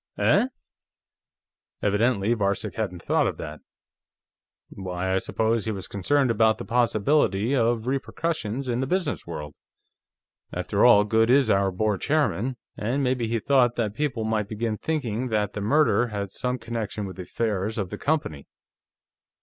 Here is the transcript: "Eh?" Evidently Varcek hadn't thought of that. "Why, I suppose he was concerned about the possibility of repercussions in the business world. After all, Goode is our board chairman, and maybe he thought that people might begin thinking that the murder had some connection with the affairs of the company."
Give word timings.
"Eh?" 0.17 0.47
Evidently 1.83 2.33
Varcek 2.33 2.73
hadn't 2.73 3.03
thought 3.03 3.27
of 3.27 3.37
that. 3.37 3.59
"Why, 4.69 5.13
I 5.13 5.19
suppose 5.19 5.65
he 5.65 5.71
was 5.71 5.87
concerned 5.87 6.31
about 6.31 6.57
the 6.57 6.65
possibility 6.65 7.55
of 7.55 7.85
repercussions 7.85 8.67
in 8.67 8.79
the 8.79 8.87
business 8.87 9.27
world. 9.27 9.53
After 10.51 10.83
all, 10.87 11.03
Goode 11.03 11.29
is 11.29 11.51
our 11.51 11.69
board 11.69 12.01
chairman, 12.01 12.57
and 12.75 13.03
maybe 13.03 13.27
he 13.27 13.37
thought 13.37 13.75
that 13.75 13.93
people 13.93 14.23
might 14.23 14.47
begin 14.49 14.79
thinking 14.79 15.27
that 15.27 15.53
the 15.53 15.61
murder 15.61 16.07
had 16.07 16.31
some 16.31 16.57
connection 16.57 17.05
with 17.05 17.17
the 17.17 17.21
affairs 17.21 17.77
of 17.77 17.91
the 17.91 17.97
company." 17.99 18.47